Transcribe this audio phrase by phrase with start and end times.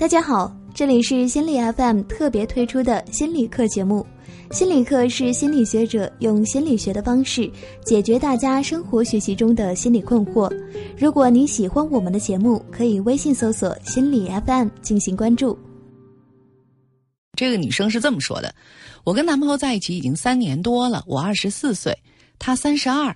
[0.00, 4.06] 大家好，这里是心理 FM 特别推出的心理课节目。
[4.50, 7.52] 心理课是心理学者用心理学的方式
[7.84, 10.50] 解决大家生活学习中的心理困惑。
[10.96, 15.56] 如果你喜欢我们的节目，可以微信搜索“心理 FM” 进行关注。
[17.36, 18.54] 这个女生是这么说的
[19.04, 21.94] ：“我跟男朋友在一起已经三年多了，我二十四岁，
[22.38, 23.14] 他三十二，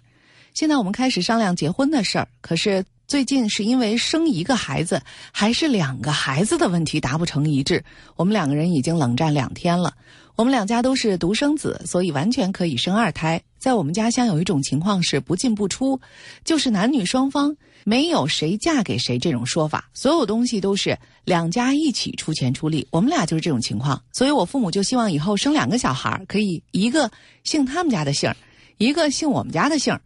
[0.52, 2.84] 现在我们开始商量结婚的事儿，可是。”
[3.14, 5.00] 最近是因为生一个孩子
[5.30, 7.84] 还是两个孩子的问题达不成一致，
[8.16, 9.94] 我们两个人已经冷战两天了。
[10.34, 13.40] 我们两家都是独生子，所以完全可以生二胎。
[13.56, 16.00] 在我们家乡有一种情况是不进不出，
[16.44, 22.84] 就是男女双方没有谁嫁给谁这种说法，所有东西都是两家一起出钱出力。
[22.90, 27.08] 我们俩就是这种情况，所以我父母就希望以后生两个小孩可以一个
[27.44, 28.34] 姓他们家的姓
[28.78, 29.96] 一个姓我们家的姓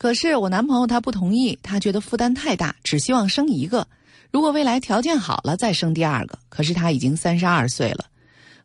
[0.00, 3.86] 可是我男朋友他不同意，他觉得负担太大，只希望生一个。
[4.30, 6.38] 如果未来条件好了再生第二个。
[6.48, 8.06] 可是他已经三十二岁了，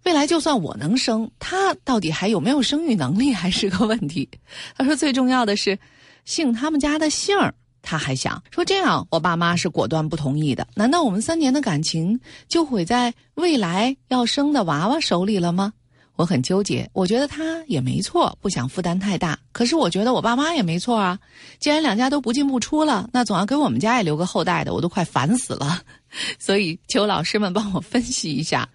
[0.06, 4.30] 未来就算我能生，他到底还有没有生育能力还是个问题。
[4.78, 5.78] 他说最重要的是，
[6.24, 7.54] 姓他们家的姓儿。
[7.82, 10.66] 他还想说这样，我爸妈是果断不同意的。
[10.74, 15.74] 难道我们三年的感情就毁在未来要生的娃娃手里了吗？
[16.16, 19.38] 我很纠结，我觉得他也没错，不想负担太大。
[19.52, 21.20] 可是我觉得我爸妈也没错啊，
[21.60, 25.82] 既然两家都不进不出了，那总要给我们家也留个后代的，我都快烦死了。
[26.40, 28.68] 所以求老师们帮我分析一下。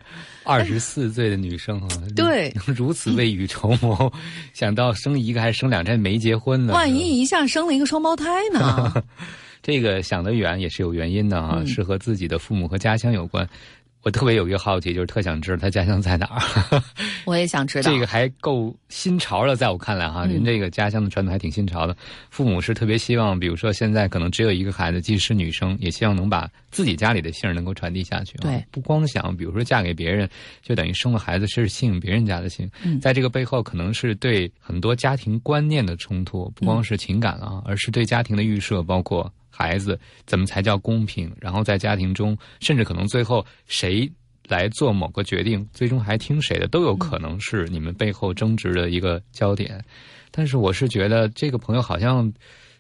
[0.44, 4.12] 二十四岁的女生啊，对， 如此未雨绸缪，
[4.52, 6.75] 想到生一个还是生两胎没结婚呢？
[6.75, 8.92] 万一一下生了一个双胞胎呢？
[9.62, 13.47] 这个想得远也是有原因的啊，是和自己的父母和家乡有关。
[14.03, 16.83] 我特别有一个好奇，就是特想知道他家乡在哪儿。
[17.27, 17.93] 我也想知道。
[17.93, 21.95] 这个还够新潮了，在我看来哈，您这个家乡的传统还挺新潮的。
[22.31, 28.39] 父母是特别希望，比如说现在可能只有一个孩子，即使是女生，也希望能把自己家里的姓能够传递下去。
[28.39, 30.27] 对，不光想，比如说嫁给别人，
[30.62, 32.71] 就等于生了孩子是姓别人家的姓。
[32.83, 39.31] 嗯，在这个背后，可能是对很多家庭观念的冲突，不光是情感啊，而是对家庭的预设，包括。
[39.60, 41.31] 孩子怎么才叫公平？
[41.38, 44.10] 然后在家庭中，甚至可能最后谁
[44.48, 49.84] 来做某个决定，最终还听谁的，都有可能是你们背后争执的一个焦点。
[50.31, 52.32] 但是我是觉得这个朋友好像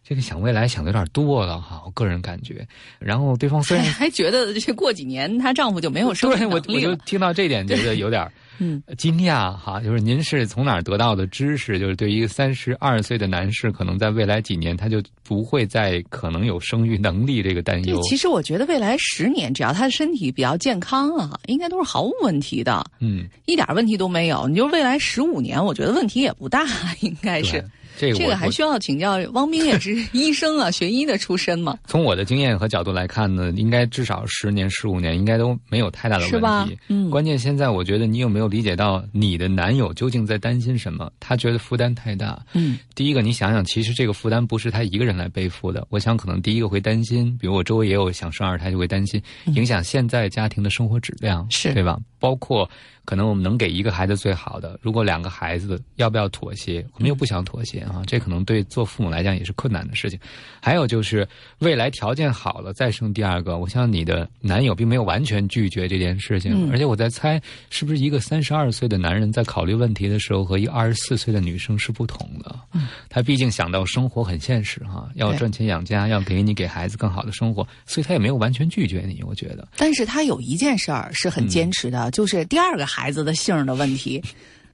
[0.02, 2.66] 这个想未来想的有点多了哈，我个人感觉。
[2.98, 8.26] 然后对方虽然还觉得这过几年她丈夫就没有生育对我我就听到这点觉得有点。
[8.62, 11.78] 嗯，惊讶哈，就是您是从哪儿得到的知识？
[11.78, 17.98] 就是对于一个三十二岁的男士，可能在未来几年他就不会再可能有生育能力这个担忧。
[18.02, 22.84] 其实我觉得未来十年，只要他的身体比较健康啊，应该都是毫无问题的。
[23.00, 24.46] 嗯，一点问题都没有。
[24.46, 26.66] 你就未来十五年，我觉得问题也不大，
[27.00, 27.64] 应该是。
[28.00, 31.76] 这个还需要请教汪斌，也是 医生啊，学医的出身嘛。
[31.86, 36.78] 从我的经验和角度来看呢，应该至少十年、十五年，应该都没有太大的问题。
[36.88, 41.10] 嗯，关键现在我觉得你有没有理解到你的男友究竟在担心什么？
[41.20, 42.40] 他觉得负担太大。
[42.54, 45.86] 嗯，第一个，你想想，其实这个负担不是他一个人来背负的。
[45.90, 49.20] 我想，可能第一个会担心，比如我周围也有想生二胎，就会担心
[49.54, 51.98] 影响现在家庭的生活质量，是对吧？
[52.20, 52.68] 包括。
[53.06, 56.86] 可能我们能给一个孩子最好的，如果两个孩子要不要妥协？
[56.92, 60.16] 我们又不想妥协啊，这可能对做父母来讲也是困难的事情。
[60.62, 61.26] 还有就是
[61.58, 72.54] 未来条件好了再生第二个，我想你的男友并没有完全拒绝这件事情，而且我在猜，是不是一个三十二岁的男人在考虑问题的时候和一个二十四岁的女生是不同的？
[73.08, 79.20] 他毕竟想到生活很现实哈，要赚钱养家，要给你给孩子更好的生活，所以他也没有完全拒绝你。
[79.24, 83.10] 我觉得，但是他有一件事儿是很坚持的，就是第二个孩。
[83.10, 84.22] 子的姓的问题，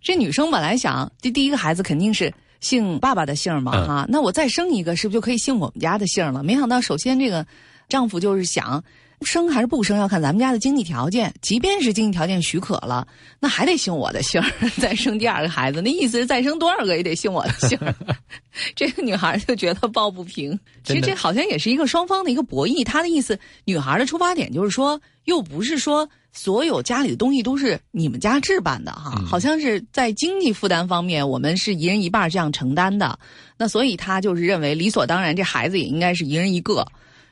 [0.02, 2.30] 这女生本来想，这第一个孩子肯定是
[2.60, 6.42] 姓爸爸的姓嘛，哈，那我再生一个，是不是就可以姓我们家的姓了？
[6.42, 7.46] 没想到，首先这个
[7.88, 8.84] 丈夫就是想。
[9.22, 13.06] 生还是不生要看咱们家的经济条件，即便是经济条件许可了，
[13.40, 15.80] 那还得姓我的姓儿， 再生第二个孩子。
[15.80, 17.94] 那意思是再生多少个也得姓我的姓儿。
[18.76, 20.58] 这个女孩就觉得抱不平。
[20.84, 22.84] 其实这好像也是一个双方的一个博弈。
[22.84, 33.18] 她的意思，女孩的出发点就是说，又不是说所有家里的东西都是你们家置办的哈，好像是在经济负担方面，我们是一人一半这样承担的。
[33.56, 36.86] 那所以她就是认为理所当然，这孩子也应该是一人一个。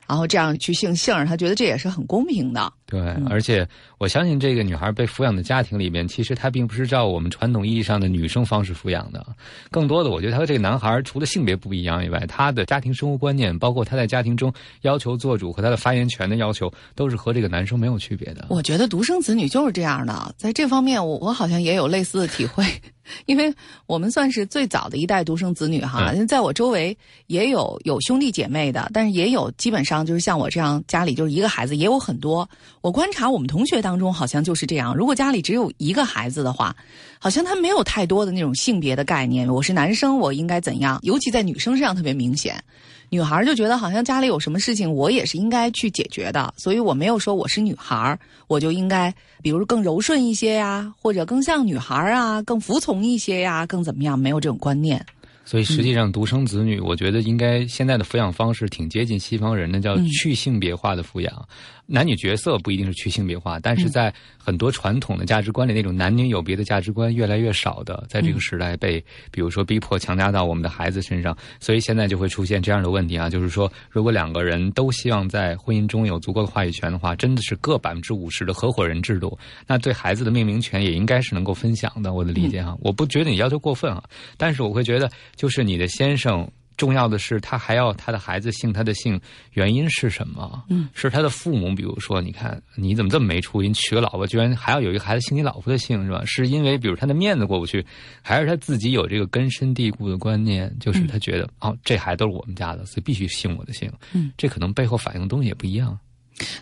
[0.06, 2.72] 然后这样去姓姓儿，他觉得这也是很公平的。
[2.86, 3.00] 对，
[3.30, 3.66] 而且
[3.98, 9.24] 我相信这个女孩被抚养的家庭里面，其实她并不是照我们传统意义上的女生方式抚养的。
[9.70, 14.52] 更多的，我觉得她和这个男孩除了性别不一样以外，他的家庭生活观念，包括他在家庭中
[14.82, 18.46] 要求做主和他的发言权的要求，都是和这个男生没有区别的。
[18.50, 22.64] 我觉得独生子女就是这样的，在这方面，我我好像也有类似的体会。
[23.26, 23.52] 因为
[23.86, 26.96] 我们算是最早的一代独生子女哈，在我周围
[27.26, 32.48] 也有有兄弟姐妹的，但是也有基本上就是像我这样家里就是一个孩子，也有很多。
[32.84, 34.94] 我观察我们同学当中好像就是这样。
[34.94, 36.76] 如果家里只有一个孩子的话，
[37.18, 39.48] 好像他没有太多的那种性别的概念。
[39.48, 40.98] 我是男生，我应该怎样？
[41.02, 42.62] 尤其在女生身上特别明显。
[43.08, 46.52] 女孩就觉得好像家里有什么事情，我也是应该去解决的。
[46.58, 49.10] 所以我没有说我是女孩，我就应该，
[49.40, 54.18] 比如更柔顺一些呀，或者更像女孩啊，更服从一些呀，更怎么样？
[54.18, 55.02] 没有这种观念。
[55.44, 61.48] 所以实际上，独生子女，我觉得应该现在的抚养方式挺接近西方人的，叫去性别化的抚养。
[61.86, 68.98] 男女角色不一定是去性别化，但是在很多传统的价值观里，那种男女有别的价值观越来越少的，在这个时代被
[69.30, 82.14] 比如说逼迫强加到我们的孩子身上，所以现在就会出现这样的问题啊，就是说，如果两个人都希望在婚姻中有足够的话语权的话，真的是各百分之五十的合伙人制度，那对孩子的命名权也应该是能够分享的。
[82.14, 84.02] 我的理解哈，我不觉得你要求过分啊，
[84.38, 86.48] 但是我会觉得，就是你的先生。
[86.76, 89.20] 重要的是，他还要他的孩子姓他的姓，
[89.52, 90.64] 原因是什么？
[90.68, 96.20] 嗯，是他的父母，比如说，你看你怎么这么没出息，娶个老婆居然还要有一个孩子姓你老婆的姓，是吧？
[96.26, 97.86] 是因为比如他的面子过不去，
[98.22, 103.88] 还是他自己有这个根深蒂固的观念，就是他觉得哦，这孩子都是我们家的，所以必须姓我的姓。
[104.12, 105.96] 嗯，这可能背后反映的东西也不一样。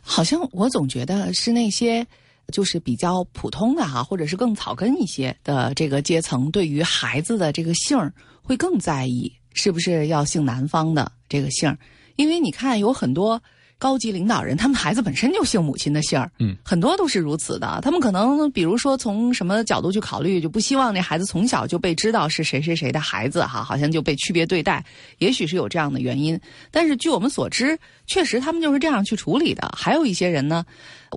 [0.02, 2.06] 好像我总觉得是那些
[2.52, 7.96] 就是比较普通的哈，或者是更草根一些的这个阶层，对于孩子的这个姓
[8.42, 9.32] 会更在意。
[9.54, 11.76] 是不是要姓男方的这个姓
[12.16, 13.38] 因为你看，有很多
[13.78, 17.78] 高级领导人，他们孩子本身就姓母亲的姓儿，嗯，很多都是如此的。
[17.82, 24.82] 他们可能比如说从什么角度去考虑，就不希望那孩子从小就被知道是谁谁谁的孩子哈，好像就被区别对待。
[25.18, 26.40] 也许是有这样的原因，
[26.70, 29.70] 但是据我们所知，确实他们就是这样去处理的。
[29.76, 30.64] 还有一些人呢，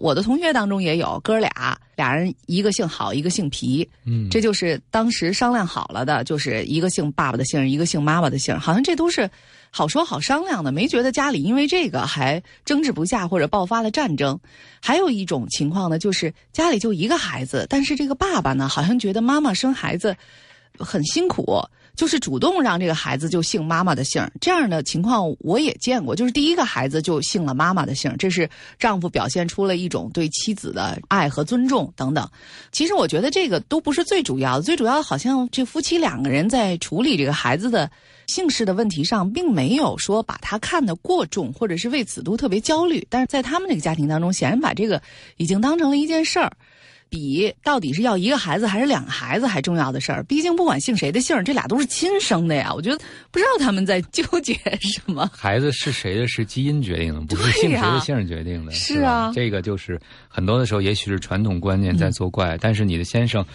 [0.02, 1.78] 我的同学当中也有哥俩。
[1.96, 9.30] 俩人一个姓郝，一个姓皮，嗯，这就是当时商量好了的，就是一个姓爸爸的姓，一个姓妈妈的姓，好像这都是
[9.72, 14.38] 好说好商量的，没觉得家里因为这个还争执不下或者爆发了战争。
[14.82, 20.14] 还有一种情况呢，就是家里就一个孩子，但是这个爸爸呢，好像觉得妈妈生孩子
[20.80, 21.62] 很辛苦。
[21.96, 26.14] 就是主动让这个孩子就姓妈妈的姓，这样的情况我也见过。
[26.14, 32.30] 就是第一个孩子就姓了妈妈的姓，这是丈夫表现出了一种对妻子的爱和尊重等等。
[32.74, 37.90] 其实我觉得这个都不是最主要的，最主要的好像这夫妻两个人在处理这个孩子的
[38.28, 43.08] 姓氏的问题上，并没有说把他看得过重，或者是为此都特别焦虑。
[43.10, 45.02] 但是在他们这个家庭当中，显然把这个
[45.38, 46.52] 已经当成了一件事儿。
[47.16, 52.74] 比到底是要一个孩子还是两个孩子还重要的事儿，毕竟不管姓谁的姓，这俩都是亲生的呀。
[52.74, 52.98] 我觉得
[53.32, 55.32] 不知道他们在纠结什么。
[55.34, 58.72] 孩子是谁的，是基因决定的，不是姓谁的姓决定的。
[58.74, 59.98] 是啊，这个就是
[60.28, 62.58] 很多的时候，也许是传统观念在作怪。
[62.60, 63.46] 但是你的先生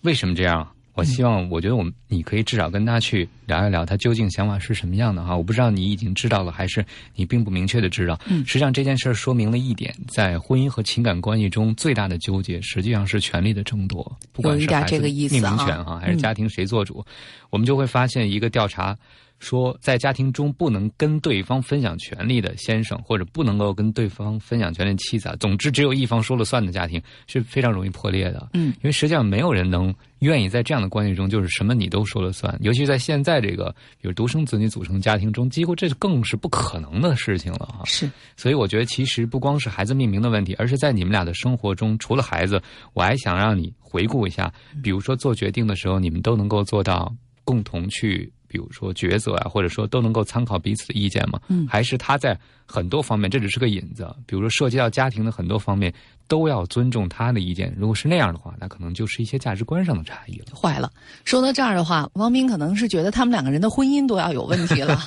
[0.00, 0.66] 为什么这样？
[1.00, 5.34] 我希望，我觉得我们你可以至少跟他去聊一聊，他究竟想法是什么样的哈。
[5.34, 8.20] 我不知道你已经知道了，还是你并不明确的知道。
[8.26, 17.02] 嗯，实际上这件事儿说明了一点，在婚姻和情感关系中最大的纠结，实际上是权力的争夺，不管是孩子命名权哈，还是家庭谁做主，
[17.48, 18.94] 我们就会发现一个调查。
[19.40, 28.50] 说在家庭中不能跟对方分享权利的先生，或者不能够跟对方分享权利的妻子，总之只有一方说了算的家庭是非常容易破裂的。
[28.52, 32.56] 嗯，因为实际上没有人能愿意在这样的关系中，就是什么你都说了算。
[32.60, 37.80] 尤其在现在这个比如独生子女组成家庭中，几乎这更是不可能的事情了啊。
[37.86, 47.10] 是，所以我觉得其实不光是孩子命名的问题，而是在你们俩的生活中，除了孩子，我还想让你回顾一下，比如说做决定的时候，你们都能够做到
[47.42, 48.30] 共同去。
[48.50, 51.38] 比如说抉择啊，或者说都能够参考彼此的意见吗？
[51.46, 54.12] 嗯，还是他在很多方面，这只是个引子。
[54.26, 55.94] 比如说涉及到家庭的很多方面，
[56.26, 57.72] 都要尊重他的意见。
[57.78, 60.46] 如果是那样的话，那可能就是一些价值观上的差异了。
[60.52, 60.90] 坏了，
[61.24, 65.00] 说到这儿的话，王斌可能是觉得他们两个人的婚姻都要有问题了。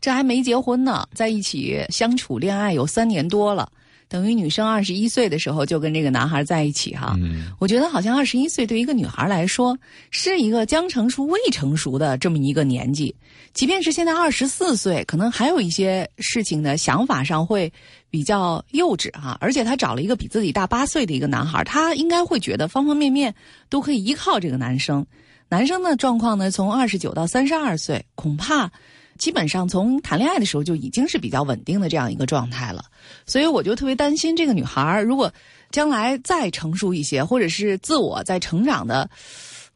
[0.00, 3.70] 这还没结婚呢，在一起相处恋爱有三年多了。
[4.08, 7.14] 等于女生二十一岁的时候就跟这个男孩在一起哈，
[7.58, 9.78] 我觉得好像二十一岁对一个女孩来说
[10.10, 13.14] 是一个将成熟未成熟的这么一个年纪，
[13.52, 17.70] 即便是现在二十四岁，可能还有一些事情的想法上会
[18.08, 19.36] 比较幼稚哈。
[19.40, 23.34] 而且她找了一个比自己大八岁的一个男孩，她应该会觉得方方面面
[23.68, 25.06] 都可以依靠这个男生。
[25.50, 28.70] 男生的状况呢，从二十九到三十二岁，恐怕。
[29.18, 32.84] 基本上从谈恋爱的时候就已经是比较稳定的这样一个状态了，
[33.26, 35.30] 所以我就特别担心这个女孩儿，如果
[35.70, 39.08] 将来再成熟一些，或者是自我在成长的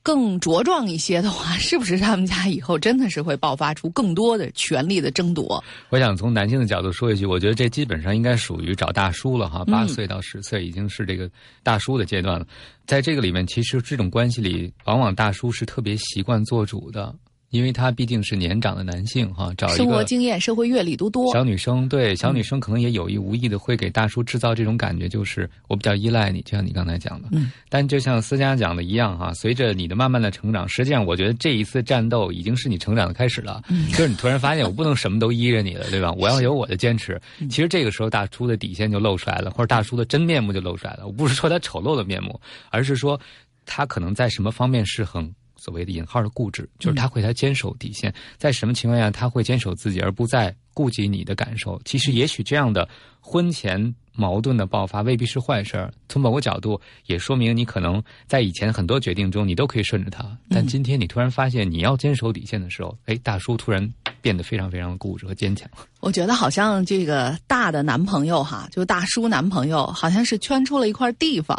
[0.03, 5.63] 更茁壮一些的话，是不是他们家以后真的是会爆发出更多的权力的争夺？
[5.91, 11.31] 我想从男性的角度说一句，我觉得这基本上应该属于找大叔了哈，八岁到十岁已经是这个
[11.63, 12.47] 大叔的阶段了，
[12.87, 17.15] 在这个里面，其实这种关系里，往往大叔是特别习惯做主的。
[17.53, 21.31] 因为他毕竟是年长的男性哈，找一个生活经验、社会阅历都多。
[21.35, 27.29] 小女生对小女生可能也有意无意的会给大叔制造这种感觉，就是我比较依赖你，就像你刚才讲的。
[27.33, 27.53] 嗯。
[27.69, 33.63] 但就像思佳讲的一样哈，随着你的慢慢的成长，实际上我觉得这一次战斗已经是你成长的开始了。
[33.69, 33.87] 嗯。
[33.91, 36.11] 就是你突然发现我不能什么都依着你了，对吧？
[36.13, 37.21] 我要有我的坚持。
[37.51, 41.07] 其实这个时候大叔的底线就露出来了，或者大叔的真面目就露出来了。
[41.07, 42.41] 我不是说他丑陋的面目，
[42.71, 43.21] 而是说
[43.67, 45.31] 他可能在什么方面是很。
[45.63, 51.81] 所谓的引号的固执，就是他会他坚守底线，在什么情况下他会坚守自己，而不再顾及你的感受。
[51.85, 52.89] 其实，也许这样的
[53.21, 55.93] 婚前矛盾的爆发未必是坏事儿。
[56.09, 60.37] 从某个角度，也说明你可能在以前很多决定中，你都可以顺着他。
[60.51, 63.89] 但今天你突然发现你要坚守底线的时候，哎，大叔突然
[64.21, 65.71] 变得非常非常的固执和坚强。
[66.01, 71.57] 我觉得好像这个大的男朋友哈，就大叔男朋友，好像是圈出了一块地方。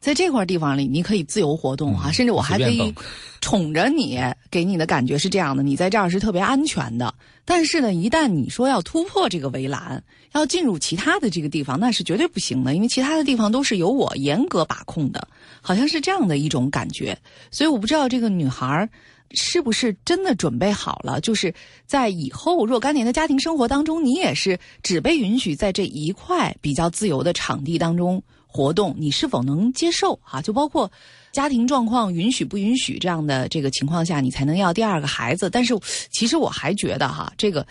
[0.00, 2.94] 在这块地方里，你可以自由活动啊，甚至我还可以
[3.40, 4.20] 宠着你，
[4.50, 7.12] 给你的感觉是这样的：你在这儿是特别安全的。
[7.44, 10.02] 但是呢，一旦你说要突破这个围栏，
[10.34, 15.26] 要进入其他的这个地方，那是绝对不行的，因为其他的地方都是由我严格把控的，
[15.60, 17.18] 好像是这样的一种感觉。
[17.50, 18.88] 所以我不知道这个女孩
[19.32, 21.52] 是不是真的准备好了，就是
[21.86, 28.22] 在以后若干年的家庭生活当中，你也是只被允许在这一块比较自由的场地当中。
[28.50, 30.40] 活动你是否能接受啊？
[30.40, 30.90] 就包括
[31.30, 35.50] 家庭状况允许不允许这样的这个情况下，你才能要第二个孩子。
[35.50, 35.78] 但是
[36.10, 37.64] 其实我还觉得哈，这个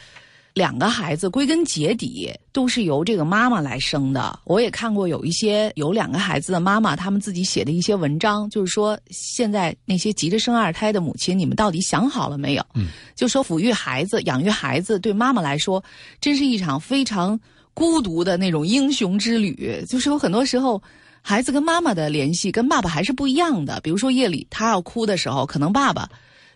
[0.54, 4.40] 两个孩子归根结底都是由这个妈妈来生的。
[4.46, 12.64] 我也看过有一些有两个孩子的妈妈，他们自己写的一些文章，就是说现在那些急着生二胎的母亲，你们到底想好了没有？
[12.76, 15.84] 嗯，就说抚育孩子、养育孩子，对妈妈来说，
[16.22, 17.38] 真是一场非常。
[17.78, 20.82] 孤独的那种英雄之旅，就是有很多时候，
[21.22, 23.80] 孩子跟妈妈的联系跟爸爸还是不一样的。
[23.82, 26.10] 比如说夜里他要哭的时候，可能爸爸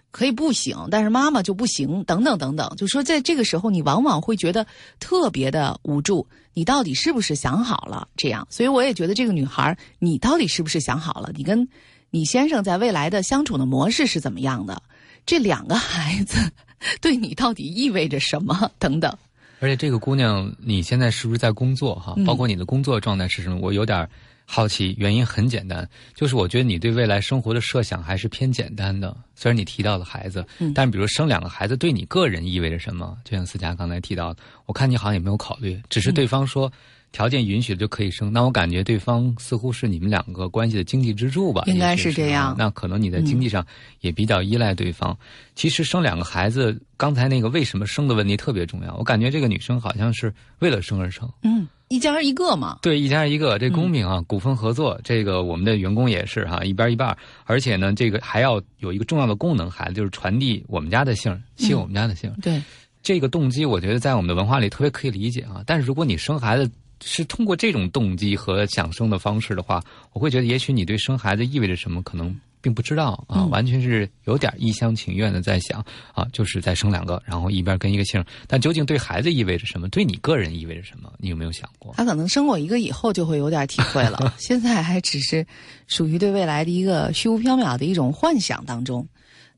[0.10, 2.68] 可以不醒，但是妈妈就不行，等等等等。
[2.76, 4.66] 就说在这个时候，你往往会觉得
[5.00, 6.28] 特别的无助。
[6.56, 8.48] 你到底是不是想好了这样？
[8.50, 11.32] 所以我也觉得这个女孩，你到底是不是想好了？
[11.36, 11.70] 你跟
[12.10, 14.82] 你先生在未来的相处的模式是怎么样的？
[15.28, 16.52] 这两个孩子
[17.00, 18.72] 对你到底意味着什么？
[18.80, 19.16] 等等。
[19.62, 22.16] 而且这个姑娘，你现在是不是在工作哈？
[22.26, 23.60] 包括你的工作状态是什么？
[23.62, 24.10] 我有点
[24.44, 24.96] 好奇。
[24.98, 29.16] 原因很简单，就是我觉得你对未来生活的设想还是偏简单的。
[29.36, 33.16] 虽然你提到了孩子，但比如生两个孩子对你个人意味着什么？
[33.24, 36.72] 就像思佳刚才提到的，我看你好像也没有考虑，只是对方说。
[37.12, 41.64] 条件允许就可以生，那我感觉对方似乎是你们两个关系的经济支柱吧？
[41.68, 42.56] 应该是这样。
[42.58, 43.66] 那可能你在经济上
[44.00, 45.18] 也比较依赖对方。
[45.54, 48.96] 其实生两个孩子，刚才那个为什么生的问题特别重要。
[48.96, 51.30] 我感觉这个女生好像是为了生而生。
[51.44, 52.80] 嗯，一家一个嘛。
[52.82, 55.00] 对，一家一个，这公平啊，股份合作。
[55.04, 57.16] 这个我们的员工也是哈，一边一半。
[57.44, 62.34] 而且呢，这个还要有一个重要的功能，孩子就是传递我们家的姓，姓我们家的姓。
[62.42, 62.62] 对，
[63.04, 65.62] 这个动机我觉得在我们的文化里特别可以理解啊。
[65.66, 66.72] 但是如果你生孩子，
[67.04, 69.82] 是通过这种动机和想生的方式的话，
[70.14, 78.24] 我会觉得也许你对生孩子意味着什么可能并不知道啊，完全是有点一厢情愿的在想啊，就是再生两个，然后一边跟一个姓。
[78.48, 79.90] 但究竟对孩子意味着什么？
[79.90, 81.12] 对你个人意味着什么？
[81.18, 81.94] 你有没有想过？
[81.98, 85.46] 他可能生过一个以后就会有点体会了， 现在还只是
[85.88, 89.08] 属于对未来的一个虚无缥缈的一种幻想当中。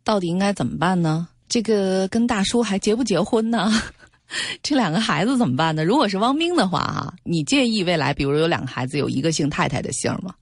[0.04, 1.28] 到底应该怎么办呢？
[1.50, 3.70] 这个跟大叔还结不结婚呢？
[4.64, 5.84] 这两个孩子怎么办呢？
[5.84, 10.34] 如果是汪冰的话，哈，你介意未来，比如有两个孩子有一个姓太太的姓吗？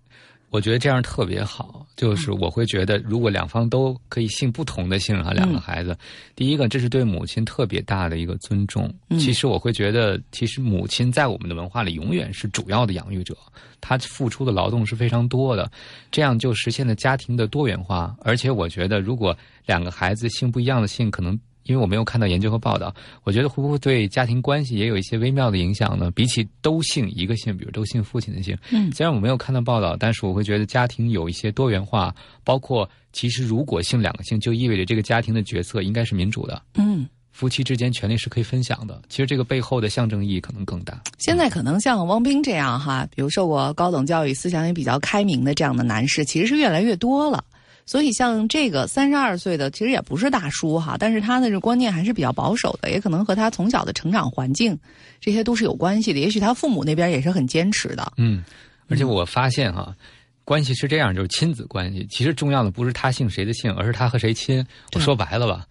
[0.50, 5.98] 我觉得这样特别好，就是我会觉得，如果两方都可以姓不同的姓哈，两个孩子，
[6.36, 8.94] 第一个这是对母亲特别大的一个尊重。
[9.18, 13.34] 其实我会觉得，其实母亲在我们的文化里永远是主要的养育者，
[13.80, 15.72] 她付出的劳动是非常多的，
[16.12, 18.14] 这样就实现了家庭的多元化。
[18.20, 19.34] 而且我觉得，如果
[19.66, 21.40] 两个孩子姓不一样的姓，可能。
[21.64, 26.10] 因为我没有看到研究和报道，我觉得会不会对家庭关系也有一些微妙的影响呢？
[26.12, 32.14] 比起都姓一个姓，比如都姓父亲的姓，嗯，虽然我没有看到报道，但是我会觉得家庭有一些多元化，
[32.44, 39.02] 包括其实如果姓两个姓，就意味着这个家庭的决策应该是民主的，嗯，夫妻之间权利是可以分享的。
[39.08, 41.02] 其实这个背后的象征意义可能更大。
[41.20, 47.44] 现在可能像汪冰这样哈，比如受过高等教育、思想也比较开明的这样的男士，其实是越来越多了。
[47.92, 54.80] 所以，像这个三十二岁的，其实也不是大叔哈，但是他的这观念还是比较保守的，也可能和他从小的成长环境，
[55.20, 56.20] 这些都是有关系的。
[56.22, 58.14] 也许他父母那边也是很坚持的。
[58.16, 58.46] 嗯，
[58.88, 59.94] 而且我发现哈，
[60.46, 64.66] 关系是这样，就是亲子关系，其实重要的不是他姓谁的姓，而是他和谁亲。
[64.94, 65.68] 我说白了吧。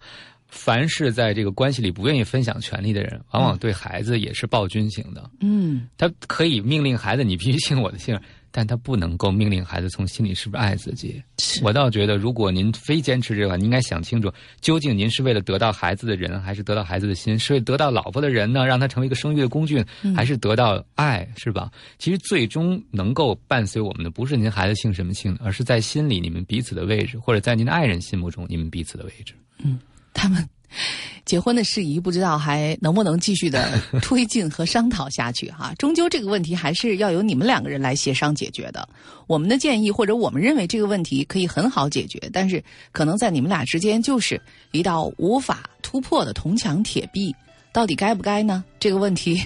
[0.47, 5.27] 凡是在这个关系里不愿意分享权利的人，往往对孩子也是暴君型的。
[5.39, 8.19] 嗯，他可以命令孩子你必须姓我的姓，
[8.51, 11.21] 但他不能够命令孩子从心里是不是爱自己。
[11.63, 17.39] 我倒觉得，如果您非坚持这个，您应该想清楚，究竟您是为了得到孩子的人，还是得到孩子的心？
[17.39, 19.83] 是为得到老婆的人呢，让他成为一个生育的工具，
[20.15, 21.71] 还是得到爱，是吧？
[21.97, 29.33] 其实最终能够伴随我们的，不是您孩子姓什么姓，而是在心里你们彼此的位置，或者在您的爱人心目中你们彼此的位置。
[29.57, 29.79] 嗯。
[30.13, 30.45] 他们
[31.25, 35.73] 结婚的事宜，不知道还能不能继续的 推进和商讨下去哈？
[35.77, 38.87] 终究这个问题还是要由你们两个人来协商解决的。
[39.27, 47.33] 我们的建议或者我们认为这个问题可以很好解决，但是可能在你们俩之间就是一道无法突破的铜墙铁壁。
[47.71, 48.65] 到底该不该呢？
[48.79, 49.41] 这个问题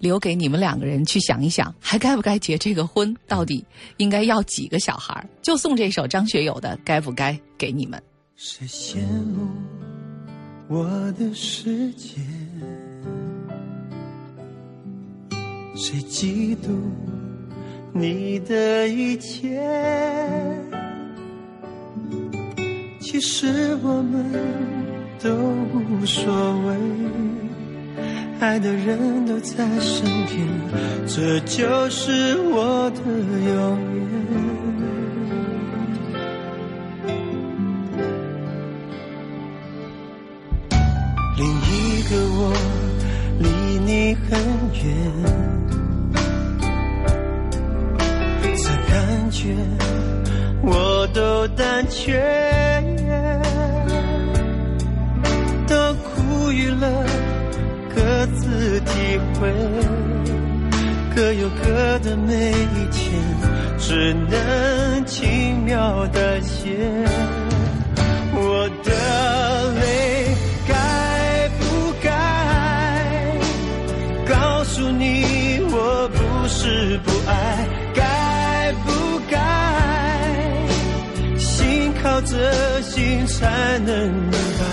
[0.00, 3.16] 留给你们两个人去想一想，还该不该结这个婚？
[3.26, 3.64] 到底
[3.96, 5.26] 应该要几个小孩？
[5.40, 8.02] 就送这首张学友的《该不该》给你们。
[8.36, 9.48] 谁羡慕？
[10.72, 10.86] 我
[11.18, 12.20] 的世界，
[15.74, 16.68] 谁嫉妒
[17.92, 19.60] 你的一切？
[23.00, 24.24] 其实我们
[25.20, 25.34] 都
[25.74, 26.76] 无所谓，
[28.38, 30.46] 爱的人都在身边，
[31.04, 34.39] 这就是我的永远。
[44.72, 44.82] 远，
[48.56, 49.54] 这感觉
[50.62, 52.20] 我都胆怯，
[55.66, 57.04] 都苦于了
[57.94, 59.52] 各自体会，
[61.14, 63.12] 各有各的每一天，
[63.78, 66.76] 只能轻描淡写，
[68.32, 68.90] 我的
[69.80, 70.09] 泪。
[82.40, 84.64] 的心才能明白，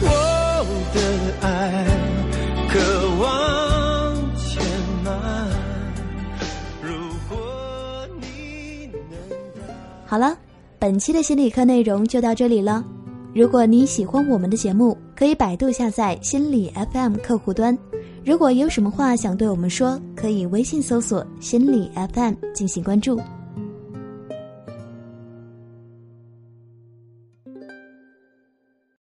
[0.00, 1.00] 我的
[1.46, 1.86] 爱
[2.68, 2.80] 渴
[3.22, 4.60] 望前
[5.04, 5.10] 迈。
[6.82, 6.90] 如
[7.28, 7.38] 果
[8.20, 9.36] 你能……
[10.04, 10.36] 好了，
[10.80, 12.84] 本期的心理课内容就到这里了。
[13.32, 17.78] 如果你喜欢我们的节目，可以百度下载心理 FM 客户端。
[18.24, 23.20] 如果有什么话想对我们说，可以微信搜索“心理 FM” 进行关注。